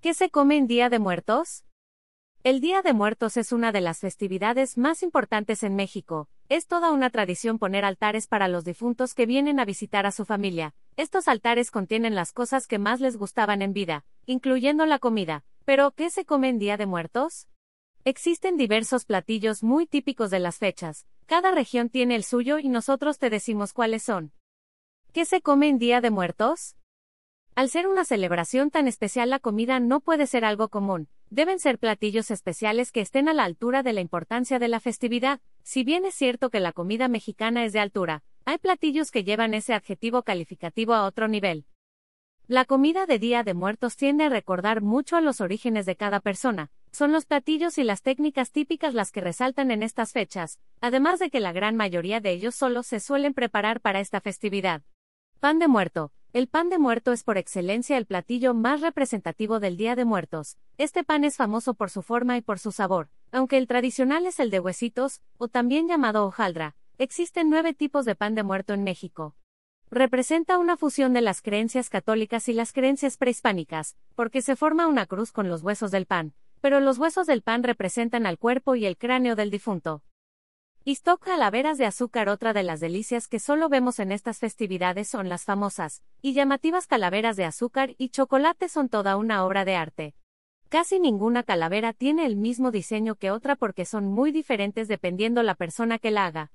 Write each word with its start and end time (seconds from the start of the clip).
¿Qué 0.00 0.14
se 0.14 0.30
come 0.30 0.56
en 0.56 0.68
Día 0.68 0.90
de 0.90 1.00
Muertos? 1.00 1.64
El 2.44 2.60
Día 2.60 2.82
de 2.82 2.92
Muertos 2.92 3.36
es 3.36 3.50
una 3.50 3.72
de 3.72 3.80
las 3.80 3.98
festividades 3.98 4.78
más 4.78 5.02
importantes 5.02 5.64
en 5.64 5.74
México. 5.74 6.28
Es 6.48 6.68
toda 6.68 6.92
una 6.92 7.10
tradición 7.10 7.58
poner 7.58 7.84
altares 7.84 8.28
para 8.28 8.46
los 8.46 8.64
difuntos 8.64 9.12
que 9.12 9.26
vienen 9.26 9.58
a 9.58 9.64
visitar 9.64 10.06
a 10.06 10.12
su 10.12 10.24
familia. 10.24 10.72
Estos 10.94 11.26
altares 11.26 11.72
contienen 11.72 12.14
las 12.14 12.32
cosas 12.32 12.68
que 12.68 12.78
más 12.78 13.00
les 13.00 13.16
gustaban 13.16 13.60
en 13.60 13.72
vida, 13.72 14.04
incluyendo 14.24 14.86
la 14.86 15.00
comida. 15.00 15.44
Pero, 15.64 15.90
¿qué 15.90 16.10
se 16.10 16.24
come 16.24 16.48
en 16.48 16.60
Día 16.60 16.76
de 16.76 16.86
Muertos? 16.86 17.48
Existen 18.04 18.56
diversos 18.56 19.04
platillos 19.04 19.64
muy 19.64 19.84
típicos 19.88 20.30
de 20.30 20.38
las 20.38 20.58
fechas. 20.58 21.08
Cada 21.26 21.50
región 21.50 21.88
tiene 21.90 22.14
el 22.14 22.22
suyo 22.22 22.60
y 22.60 22.68
nosotros 22.68 23.18
te 23.18 23.30
decimos 23.30 23.72
cuáles 23.72 24.04
son. 24.04 24.32
¿Qué 25.12 25.24
se 25.24 25.40
come 25.40 25.68
en 25.68 25.78
Día 25.78 26.00
de 26.00 26.10
Muertos? 26.10 26.77
Al 27.58 27.70
ser 27.70 27.88
una 27.88 28.04
celebración 28.04 28.70
tan 28.70 28.86
especial 28.86 29.30
la 29.30 29.40
comida 29.40 29.80
no 29.80 29.98
puede 29.98 30.28
ser 30.28 30.44
algo 30.44 30.68
común, 30.68 31.08
deben 31.28 31.58
ser 31.58 31.80
platillos 31.80 32.30
especiales 32.30 32.92
que 32.92 33.00
estén 33.00 33.28
a 33.28 33.34
la 33.34 33.42
altura 33.42 33.82
de 33.82 33.92
la 33.92 34.00
importancia 34.00 34.60
de 34.60 34.68
la 34.68 34.78
festividad. 34.78 35.40
Si 35.64 35.82
bien 35.82 36.04
es 36.04 36.14
cierto 36.14 36.50
que 36.50 36.60
la 36.60 36.70
comida 36.70 37.08
mexicana 37.08 37.64
es 37.64 37.72
de 37.72 37.80
altura, 37.80 38.22
hay 38.44 38.58
platillos 38.58 39.10
que 39.10 39.24
llevan 39.24 39.54
ese 39.54 39.74
adjetivo 39.74 40.22
calificativo 40.22 40.94
a 40.94 41.04
otro 41.04 41.26
nivel. 41.26 41.66
La 42.46 42.64
comida 42.64 43.06
de 43.06 43.18
Día 43.18 43.42
de 43.42 43.54
Muertos 43.54 43.96
tiende 43.96 44.22
a 44.22 44.28
recordar 44.28 44.80
mucho 44.80 45.16
a 45.16 45.20
los 45.20 45.40
orígenes 45.40 45.84
de 45.84 45.96
cada 45.96 46.20
persona, 46.20 46.70
son 46.92 47.10
los 47.10 47.26
platillos 47.26 47.76
y 47.78 47.82
las 47.82 48.02
técnicas 48.02 48.52
típicas 48.52 48.94
las 48.94 49.10
que 49.10 49.20
resaltan 49.20 49.72
en 49.72 49.82
estas 49.82 50.12
fechas, 50.12 50.60
además 50.80 51.18
de 51.18 51.28
que 51.28 51.40
la 51.40 51.50
gran 51.50 51.74
mayoría 51.74 52.20
de 52.20 52.30
ellos 52.30 52.54
solo 52.54 52.84
se 52.84 53.00
suelen 53.00 53.34
preparar 53.34 53.80
para 53.80 53.98
esta 53.98 54.20
festividad. 54.20 54.82
Pan 55.40 55.58
de 55.58 55.66
muerto, 55.66 56.12
el 56.38 56.46
pan 56.46 56.68
de 56.68 56.78
muerto 56.78 57.10
es 57.10 57.24
por 57.24 57.36
excelencia 57.36 57.96
el 57.98 58.06
platillo 58.06 58.54
más 58.54 58.80
representativo 58.80 59.58
del 59.58 59.76
Día 59.76 59.96
de 59.96 60.04
Muertos. 60.04 60.56
Este 60.76 61.02
pan 61.02 61.24
es 61.24 61.36
famoso 61.36 61.74
por 61.74 61.90
su 61.90 62.00
forma 62.00 62.36
y 62.36 62.42
por 62.42 62.60
su 62.60 62.70
sabor, 62.70 63.08
aunque 63.32 63.58
el 63.58 63.66
tradicional 63.66 64.24
es 64.24 64.38
el 64.38 64.50
de 64.50 64.60
huesitos, 64.60 65.20
o 65.36 65.48
también 65.48 65.88
llamado 65.88 66.24
hojaldra. 66.24 66.76
Existen 66.96 67.50
nueve 67.50 67.74
tipos 67.74 68.04
de 68.04 68.14
pan 68.14 68.36
de 68.36 68.44
muerto 68.44 68.72
en 68.72 68.84
México. 68.84 69.34
Representa 69.90 70.58
una 70.58 70.76
fusión 70.76 71.12
de 71.12 71.22
las 71.22 71.42
creencias 71.42 71.90
católicas 71.90 72.48
y 72.48 72.52
las 72.52 72.72
creencias 72.72 73.16
prehispánicas, 73.16 73.96
porque 74.14 74.40
se 74.40 74.54
forma 74.54 74.86
una 74.86 75.06
cruz 75.06 75.32
con 75.32 75.48
los 75.48 75.64
huesos 75.64 75.90
del 75.90 76.06
pan, 76.06 76.34
pero 76.60 76.78
los 76.78 76.98
huesos 76.98 77.26
del 77.26 77.42
pan 77.42 77.64
representan 77.64 78.26
al 78.26 78.38
cuerpo 78.38 78.76
y 78.76 78.86
el 78.86 78.96
cráneo 78.96 79.34
del 79.34 79.50
difunto. 79.50 80.04
Stock 80.92 81.22
calaveras 81.22 81.76
de 81.76 81.84
azúcar 81.84 82.30
Otra 82.30 82.54
de 82.54 82.62
las 82.62 82.80
delicias 82.80 83.28
que 83.28 83.40
solo 83.40 83.68
vemos 83.68 83.98
en 83.98 84.10
estas 84.10 84.38
festividades 84.38 85.06
son 85.06 85.28
las 85.28 85.44
famosas 85.44 86.02
y 86.22 86.32
llamativas 86.32 86.86
calaveras 86.86 87.36
de 87.36 87.44
azúcar 87.44 87.94
y 87.98 88.08
chocolate 88.08 88.70
son 88.70 88.88
toda 88.88 89.18
una 89.18 89.44
obra 89.44 89.66
de 89.66 89.76
arte. 89.76 90.14
Casi 90.70 90.98
ninguna 90.98 91.42
calavera 91.42 91.92
tiene 91.92 92.24
el 92.24 92.36
mismo 92.36 92.70
diseño 92.70 93.16
que 93.16 93.30
otra 93.30 93.54
porque 93.54 93.84
son 93.84 94.06
muy 94.06 94.32
diferentes 94.32 94.88
dependiendo 94.88 95.42
la 95.42 95.56
persona 95.56 95.98
que 95.98 96.10
la 96.10 96.24
haga. 96.24 96.52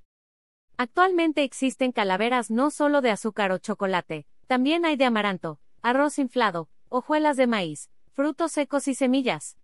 Actualmente 0.77 1.43
existen 1.43 1.91
calaveras 1.91 2.49
no 2.49 2.71
solo 2.71 3.01
de 3.01 3.11
azúcar 3.11 3.51
o 3.51 3.59
chocolate, 3.59 4.25
también 4.47 4.83
hay 4.83 4.95
de 4.95 5.05
amaranto, 5.05 5.59
arroz 5.83 6.17
inflado, 6.17 6.69
hojuelas 6.89 7.37
de 7.37 7.45
maíz, 7.45 7.91
frutos 8.13 8.53
secos 8.53 8.87
y 8.87 8.95
semillas. 8.95 9.57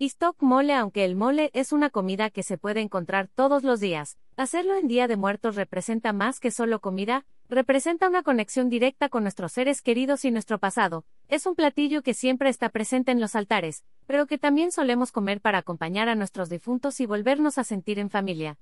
Stock 0.00 0.42
mole 0.42 0.74
Aunque 0.74 1.04
el 1.04 1.14
mole 1.14 1.50
es 1.54 1.72
una 1.72 1.88
comida 1.88 2.28
que 2.28 2.42
se 2.42 2.58
puede 2.58 2.80
encontrar 2.80 3.28
todos 3.28 3.62
los 3.62 3.78
días, 3.78 4.18
hacerlo 4.36 4.74
en 4.74 4.88
Día 4.88 5.06
de 5.06 5.16
Muertos 5.16 5.54
representa 5.54 6.12
más 6.12 6.40
que 6.40 6.50
solo 6.50 6.80
comida, 6.80 7.24
representa 7.48 8.08
una 8.08 8.24
conexión 8.24 8.68
directa 8.68 9.08
con 9.08 9.22
nuestros 9.22 9.52
seres 9.52 9.82
queridos 9.82 10.24
y 10.24 10.32
nuestro 10.32 10.58
pasado. 10.58 11.04
Es 11.28 11.46
un 11.46 11.54
platillo 11.54 12.02
que 12.02 12.12
siempre 12.12 12.48
está 12.48 12.70
presente 12.70 13.12
en 13.12 13.20
los 13.20 13.36
altares, 13.36 13.84
pero 14.06 14.26
que 14.26 14.36
también 14.36 14.72
solemos 14.72 15.12
comer 15.12 15.40
para 15.40 15.58
acompañar 15.58 16.08
a 16.08 16.16
nuestros 16.16 16.48
difuntos 16.48 16.98
y 16.98 17.06
volvernos 17.06 17.56
a 17.58 17.64
sentir 17.64 18.00
en 18.00 18.10
familia. 18.10 18.58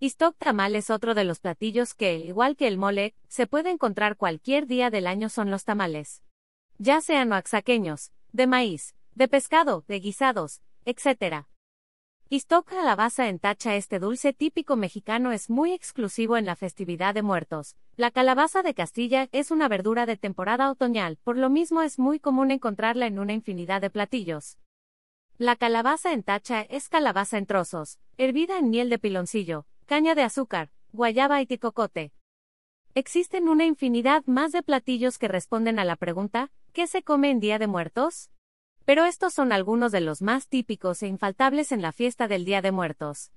Stock 0.00 0.34
tamal 0.38 0.74
es 0.74 0.88
otro 0.88 1.14
de 1.14 1.24
los 1.24 1.40
platillos 1.40 1.92
que, 1.92 2.16
igual 2.16 2.56
que 2.56 2.66
el 2.66 2.78
mole, 2.78 3.14
se 3.28 3.46
puede 3.46 3.68
encontrar 3.68 4.16
cualquier 4.16 4.66
día 4.66 4.88
del 4.88 5.06
año 5.06 5.28
son 5.28 5.50
los 5.50 5.64
tamales. 5.64 6.22
Ya 6.78 7.02
sean 7.02 7.30
oaxaqueños, 7.30 8.10
de 8.32 8.46
maíz, 8.46 8.94
de 9.14 9.28
pescado, 9.28 9.84
de 9.88 10.00
guisados, 10.00 10.62
etc. 10.84 11.46
Stock 12.30 12.64
calabaza 12.64 13.28
en 13.28 13.40
tacha 13.40 13.74
Este 13.74 13.98
dulce 13.98 14.32
típico 14.32 14.76
mexicano 14.76 15.32
es 15.32 15.50
muy 15.50 15.72
exclusivo 15.72 16.36
en 16.36 16.46
la 16.46 16.54
festividad 16.54 17.12
de 17.12 17.22
muertos. 17.22 17.76
La 17.96 18.12
calabaza 18.12 18.62
de 18.62 18.72
Castilla 18.72 19.28
es 19.32 19.50
una 19.50 19.68
verdura 19.68 20.06
de 20.06 20.16
temporada 20.16 20.70
otoñal, 20.70 21.18
por 21.24 21.36
lo 21.36 21.50
mismo 21.50 21.82
es 21.82 21.98
muy 21.98 22.20
común 22.20 22.52
encontrarla 22.52 23.06
en 23.06 23.18
una 23.18 23.32
infinidad 23.32 23.80
de 23.80 23.90
platillos. 23.90 24.58
La 25.38 25.56
calabaza 25.56 26.12
en 26.12 26.22
tacha 26.22 26.62
es 26.62 26.88
calabaza 26.88 27.36
en 27.36 27.46
trozos, 27.46 27.98
hervida 28.16 28.58
en 28.58 28.70
miel 28.70 28.90
de 28.90 28.98
piloncillo, 28.98 29.66
caña 29.86 30.14
de 30.14 30.22
azúcar, 30.22 30.70
guayaba 30.92 31.42
y 31.42 31.46
ticocote. 31.46 32.12
Existen 32.94 33.48
una 33.48 33.64
infinidad 33.64 34.22
más 34.26 34.52
de 34.52 34.62
platillos 34.62 35.18
que 35.18 35.28
responden 35.28 35.78
a 35.78 35.84
la 35.84 35.96
pregunta, 35.96 36.50
¿qué 36.72 36.86
se 36.86 37.02
come 37.02 37.30
en 37.30 37.40
Día 37.40 37.58
de 37.58 37.66
Muertos? 37.66 38.30
Pero 38.84 39.04
estos 39.04 39.34
son 39.34 39.52
algunos 39.52 39.92
de 39.92 40.00
los 40.00 40.22
más 40.22 40.48
típicos 40.48 41.02
e 41.02 41.06
infaltables 41.06 41.72
en 41.72 41.82
la 41.82 41.92
fiesta 41.92 42.28
del 42.28 42.44
Día 42.44 42.62
de 42.62 42.72
Muertos. 42.72 43.30